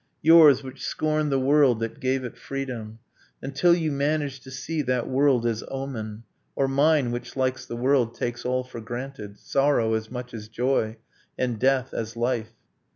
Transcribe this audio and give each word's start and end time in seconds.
Yours, 0.23 0.63
which 0.63 0.81
scorned 0.83 1.31
the 1.31 1.37
world 1.37 1.79
that 1.79 1.99
gave 1.99 2.23
it 2.23 2.35
freedom, 2.35 2.97
Until 3.39 3.75
you 3.75 3.91
managed 3.91 4.41
to 4.45 4.49
see 4.49 4.81
that 4.81 5.07
world 5.07 5.45
as 5.45 5.63
omen, 5.67 6.23
Or 6.55 6.67
mine, 6.67 7.11
which 7.11 7.35
likes 7.37 7.67
the 7.67 7.77
world, 7.77 8.15
takes 8.15 8.43
all 8.43 8.63
for 8.63 8.81
granted, 8.81 9.37
Sorrow 9.37 9.93
as 9.93 10.09
much 10.09 10.33
as 10.33 10.47
joy, 10.47 10.97
and 11.37 11.59
death 11.59 11.93
as 11.93 12.17
life? 12.17 12.49